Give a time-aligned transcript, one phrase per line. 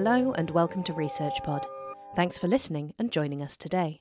[0.00, 1.66] Hello and welcome to Research Pod.
[2.14, 4.00] Thanks for listening and joining us today.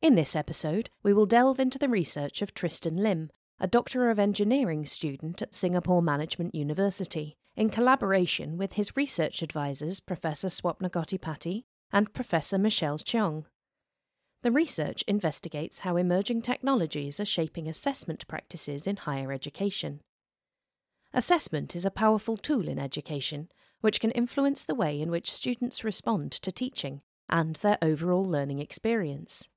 [0.00, 4.18] In this episode, we will delve into the research of Tristan Lim, a Doctor of
[4.18, 11.62] Engineering student at Singapore Management University, in collaboration with his research advisors Professor Swapna Gottipati
[11.92, 13.44] and Professor Michelle Cheong.
[14.42, 20.00] The research investigates how emerging technologies are shaping assessment practices in higher education.
[21.14, 23.48] Assessment is a powerful tool in education,
[23.82, 28.58] which can influence the way in which students respond to teaching and their overall learning
[28.58, 29.48] experience.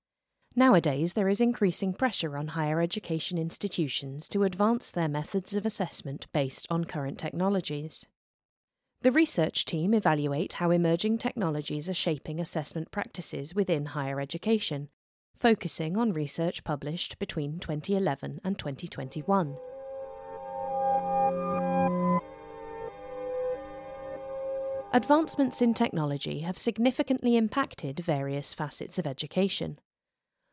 [0.58, 6.28] Nowadays, there is increasing pressure on higher education institutions to advance their methods of assessment
[6.34, 8.06] based on current technologies.
[9.02, 14.88] The research team evaluate how emerging technologies are shaping assessment practices within higher education,
[15.36, 19.58] focusing on research published between 2011 and 2021.
[24.96, 29.78] Advancements in technology have significantly impacted various facets of education.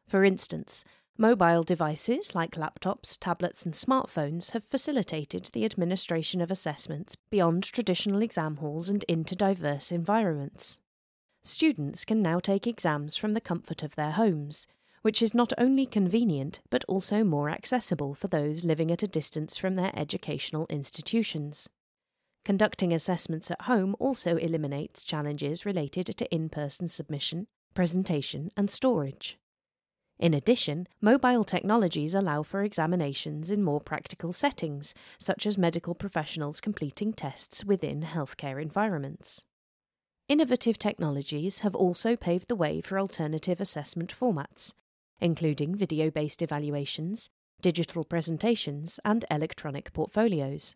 [0.09, 0.85] For instance,
[1.17, 8.21] mobile devices like laptops, tablets, and smartphones have facilitated the administration of assessments beyond traditional
[8.21, 10.81] exam halls and into diverse environments.
[11.45, 14.67] Students can now take exams from the comfort of their homes,
[15.03, 19.57] which is not only convenient but also more accessible for those living at a distance
[19.57, 21.69] from their educational institutions.
[22.45, 29.39] Conducting assessments at home also eliminates challenges related to in person submission, presentation, and storage.
[30.19, 36.61] In addition, mobile technologies allow for examinations in more practical settings, such as medical professionals
[36.61, 39.45] completing tests within healthcare environments.
[40.29, 44.75] Innovative technologies have also paved the way for alternative assessment formats,
[45.21, 47.29] including video based evaluations,
[47.61, 50.75] digital presentations, and electronic portfolios.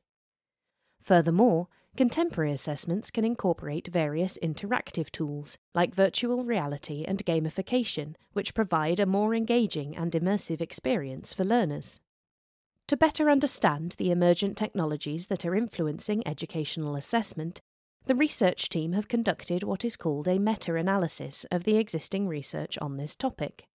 [1.02, 9.00] Furthermore, contemporary assessments can incorporate various interactive tools like virtual reality and gamification, which provide
[9.00, 12.00] a more engaging and immersive experience for learners.
[12.88, 17.60] To better understand the emergent technologies that are influencing educational assessment,
[18.04, 22.78] the research team have conducted what is called a meta analysis of the existing research
[22.80, 23.66] on this topic.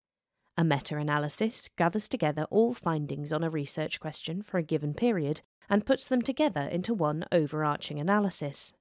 [0.57, 5.41] A meta analysis gathers together all findings on a research question for a given period
[5.71, 8.75] and puts them together into one overarching analysis.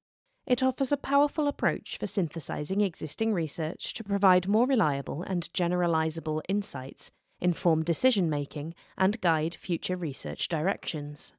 [0.48, 6.42] It offers a powerful approach for synthesizing existing research to provide more reliable and generalizable
[6.50, 11.34] insights, inform decision making, and guide future research directions.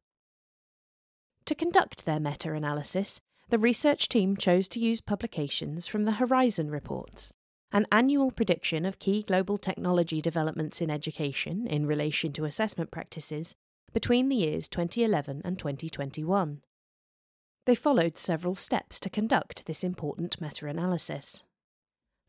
[1.47, 6.71] To conduct their meta analysis, the research team chose to use publications from the Horizon
[6.71, 7.35] Reports,
[7.73, 13.57] an annual prediction of key global technology developments in education in relation to assessment practices
[13.93, 16.61] between the years 2011 and 2021.
[17.67, 21.43] They followed several steps to conduct this important meta analysis.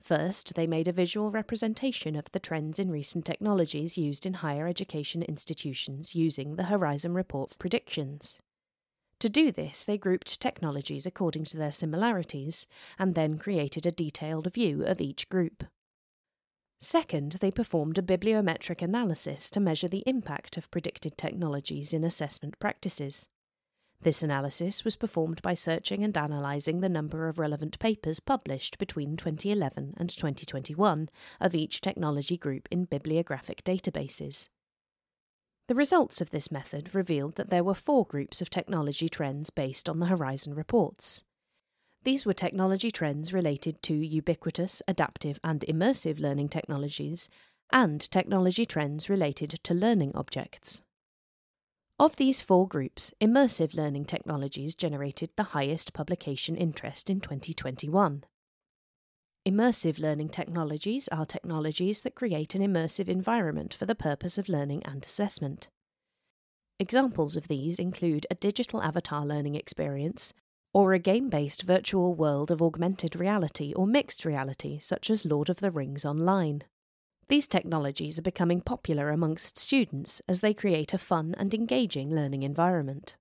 [0.01, 4.67] First, they made a visual representation of the trends in recent technologies used in higher
[4.67, 8.39] education institutions using the Horizon Report's predictions.
[9.19, 12.67] To do this, they grouped technologies according to their similarities
[12.97, 15.63] and then created a detailed view of each group.
[16.83, 22.57] Second, they performed a bibliometric analysis to measure the impact of predicted technologies in assessment
[22.57, 23.27] practices.
[24.01, 29.15] This analysis was performed by searching and analysing the number of relevant papers published between
[29.15, 31.07] 2011 and 2021
[31.39, 34.49] of each technology group in bibliographic databases.
[35.67, 39.87] The results of this method revealed that there were four groups of technology trends based
[39.87, 41.23] on the Horizon reports.
[42.03, 47.29] These were technology trends related to ubiquitous, adaptive, and immersive learning technologies,
[47.71, 50.81] and technology trends related to learning objects.
[51.99, 58.23] Of these four groups, immersive learning technologies generated the highest publication interest in 2021.
[59.47, 64.81] Immersive learning technologies are technologies that create an immersive environment for the purpose of learning
[64.85, 65.67] and assessment.
[66.79, 70.33] Examples of these include a digital avatar learning experience,
[70.73, 75.49] or a game based virtual world of augmented reality or mixed reality, such as Lord
[75.49, 76.63] of the Rings Online.
[77.27, 82.43] These technologies are becoming popular amongst students as they create a fun and engaging learning
[82.43, 83.15] environment.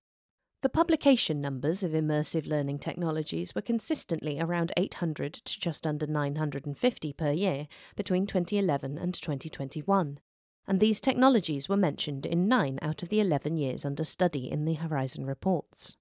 [0.63, 7.13] The publication numbers of immersive learning technologies were consistently around 800 to just under 950
[7.15, 10.19] per year between 2011 and 2021,
[10.67, 14.67] and these technologies were mentioned in 9 out of the 11 years under study in
[14.67, 15.97] the Horizon reports.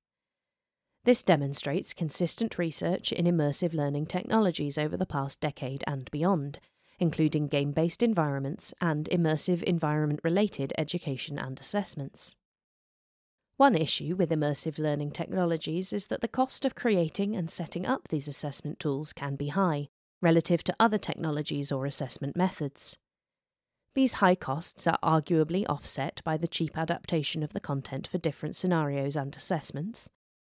[1.05, 6.59] This demonstrates consistent research in immersive learning technologies over the past decade and beyond,
[6.99, 12.35] including game based environments and immersive environment related education and assessments.
[13.55, 18.07] One issue with immersive learning technologies is that the cost of creating and setting up
[18.07, 19.89] these assessment tools can be high,
[20.21, 22.97] relative to other technologies or assessment methods.
[23.95, 28.55] These high costs are arguably offset by the cheap adaptation of the content for different
[28.55, 30.09] scenarios and assessments,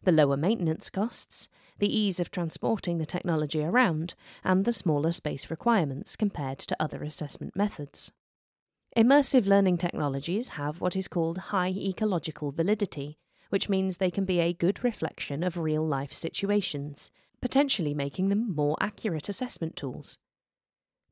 [0.05, 4.15] the lower maintenance costs, the ease of transporting the technology around,
[4.45, 8.13] and the smaller space requirements compared to other assessment methods.
[8.97, 13.19] Immersive learning technologies have what is called high ecological validity,
[13.49, 17.11] which means they can be a good reflection of real life situations,
[17.41, 20.19] potentially making them more accurate assessment tools.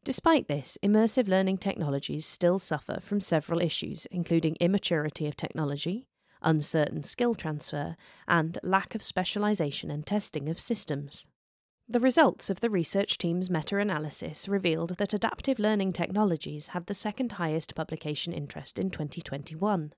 [0.05, 6.07] Despite this, immersive learning technologies still suffer from several issues, including immaturity of technology,
[6.43, 7.97] uncertain skill transfer,
[8.27, 11.27] and lack of specialization and testing of systems.
[11.89, 16.95] The results of the research team's meta analysis revealed that adaptive learning technologies had the
[16.95, 19.93] second highest publication interest in 2021.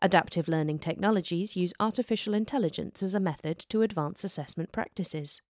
[0.00, 5.42] Adaptive learning technologies use artificial intelligence as a method to advance assessment practices.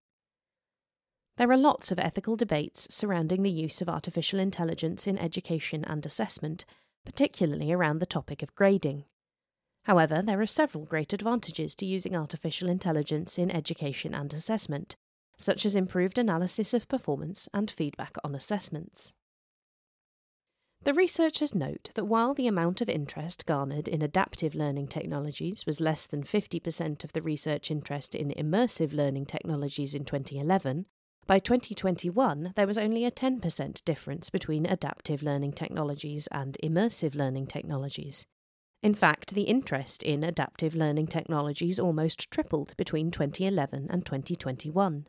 [1.37, 6.05] There are lots of ethical debates surrounding the use of artificial intelligence in education and
[6.05, 6.67] assessment,
[7.05, 9.05] particularly around the topic of grading.
[9.84, 14.96] However, there are several great advantages to using artificial intelligence in education and assessment,
[15.38, 19.14] such as improved analysis of performance and feedback on assessments.
[20.84, 25.81] The researchers note that while the amount of interest garnered in adaptive learning technologies was
[25.81, 30.87] less than 50% of the research interest in immersive learning technologies in 2011,
[31.26, 37.46] by 2021 there was only a 10% difference between adaptive learning technologies and immersive learning
[37.46, 38.26] technologies.
[38.82, 45.06] In fact, the interest in adaptive learning technologies almost tripled between 2011 and 2021.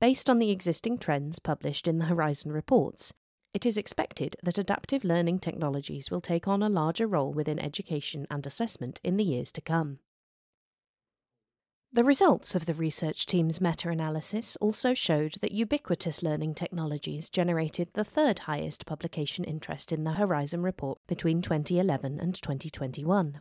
[0.00, 3.12] Based on the existing trends published in the Horizon reports,
[3.52, 8.26] it is expected that adaptive learning technologies will take on a larger role within education
[8.30, 9.98] and assessment in the years to come.
[11.96, 17.88] The results of the research team's meta analysis also showed that ubiquitous learning technologies generated
[17.94, 23.40] the third highest publication interest in the Horizon report between 2011 and 2021.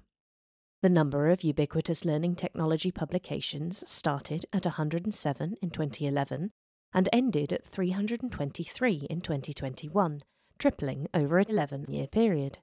[0.82, 6.52] The number of ubiquitous learning technology publications started at 107 in 2011
[6.94, 10.22] and ended at 323 in 2021,
[10.58, 12.60] tripling over an 11 year period.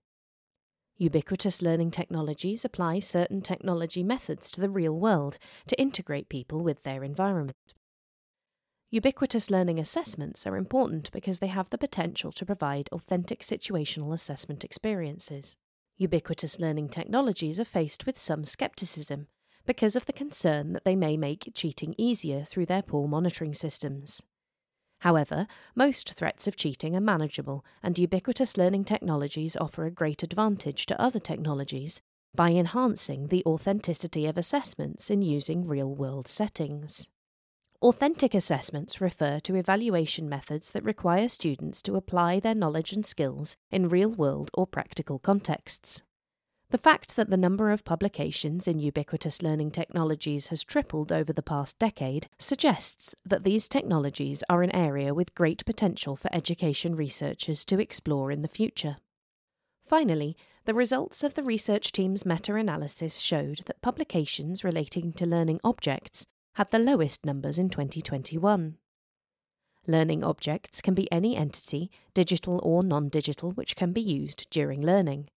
[1.02, 6.84] Ubiquitous learning technologies apply certain technology methods to the real world to integrate people with
[6.84, 7.56] their environment.
[8.92, 14.62] Ubiquitous learning assessments are important because they have the potential to provide authentic situational assessment
[14.62, 15.56] experiences
[15.98, 19.26] ubiquitous learning technologies are faced with some skepticism
[19.66, 24.22] because of the concern that they may make cheating easier through their poor monitoring systems.
[25.02, 30.86] However, most threats of cheating are manageable, and ubiquitous learning technologies offer a great advantage
[30.86, 32.02] to other technologies
[32.36, 37.10] by enhancing the authenticity of assessments in using real world settings.
[37.82, 43.56] Authentic assessments refer to evaluation methods that require students to apply their knowledge and skills
[43.72, 46.02] in real world or practical contexts.
[46.72, 51.42] The fact that the number of publications in ubiquitous learning technologies has tripled over the
[51.42, 57.66] past decade suggests that these technologies are an area with great potential for education researchers
[57.66, 58.96] to explore in the future.
[59.84, 60.34] Finally,
[60.64, 66.26] the results of the research team's meta analysis showed that publications relating to learning objects
[66.54, 68.78] had the lowest numbers in 2021.
[69.86, 74.80] Learning objects can be any entity, digital or non digital, which can be used during
[74.80, 75.28] learning.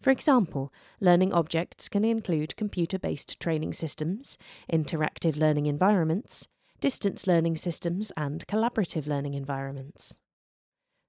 [0.00, 4.38] For example, learning objects can include computer based training systems,
[4.72, 6.48] interactive learning environments,
[6.80, 10.18] distance learning systems, and collaborative learning environments.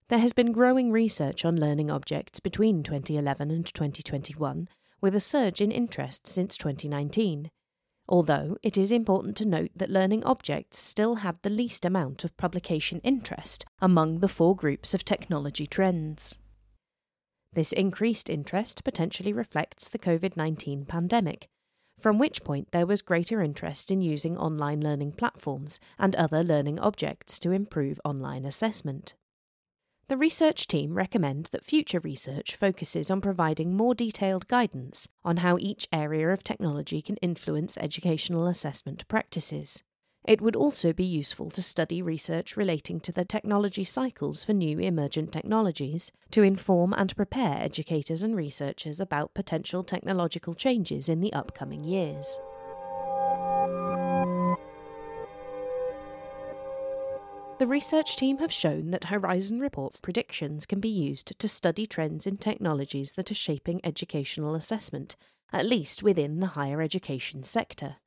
[0.10, 4.67] There has been growing research on learning objects between 2011 and 2021,
[5.00, 7.50] with a surge in interest since 2019,
[8.10, 12.36] although it is important to note that learning objects still had the least amount of
[12.36, 16.40] publication interest among the four groups of technology trends.
[17.53, 21.50] This increased interest potentially reflects the COVID 19 pandemic,
[22.00, 26.79] from which point there was greater interest in using online learning platforms and other learning
[26.79, 29.15] objects to improve online assessment.
[30.08, 35.58] The research team recommend that future research focuses on providing more detailed guidance on how
[35.58, 39.84] each area of technology can influence educational assessment practices.
[40.23, 44.77] It would also be useful to study research relating to the technology cycles for new
[44.77, 51.33] emergent technologies to inform and prepare educators and researchers about potential technological changes in the
[51.33, 52.39] upcoming years.
[57.57, 62.27] The research team have shown that Horizon Report's predictions can be used to study trends
[62.27, 65.15] in technologies that are shaping educational assessment,
[65.51, 67.97] at least within the higher education sector.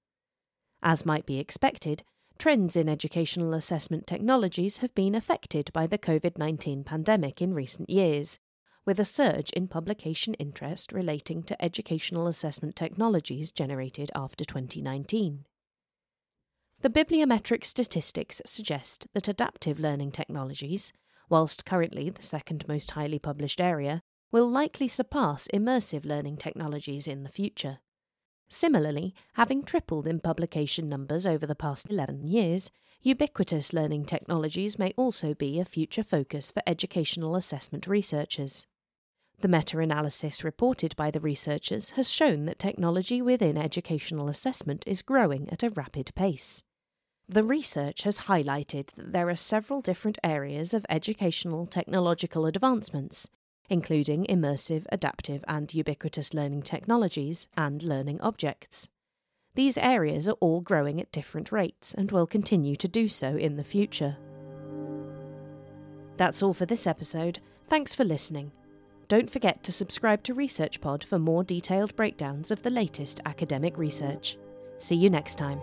[0.87, 2.03] As might be expected,
[2.39, 7.89] trends in educational assessment technologies have been affected by the COVID 19 pandemic in recent
[7.89, 8.39] years,
[8.85, 15.47] with a surge in publication interest relating to educational assessment technologies generated after 2019.
[16.83, 20.93] The bibliometric statistics suggest that adaptive learning technologies,
[21.31, 27.23] whilst currently the second most highly published area, will likely surpass immersive learning technologies in
[27.23, 27.79] the future.
[28.49, 32.71] Similarly, having tripled in publication numbers over the past 11 years,
[33.03, 38.67] ubiquitous learning technologies may also be a future focus for educational assessment researchers.
[39.41, 45.03] The meta analysis reported by the researchers has shown that technology within educational assessment is
[45.03, 46.63] growing at a rapid pace.
[47.29, 53.29] The research has highlighted that there are several different areas of educational technological advancements,
[53.69, 58.91] including immersive, adaptive, and ubiquitous learning technologies and learning objects.
[59.55, 63.57] These areas are all growing at different rates and will continue to do so in
[63.57, 64.17] the future.
[66.17, 67.41] That's all for this episode.
[67.67, 68.53] Thanks for listening.
[69.09, 74.37] Don't forget to subscribe to ResearchPod for more detailed breakdowns of the latest academic research.
[74.79, 75.61] See you next time.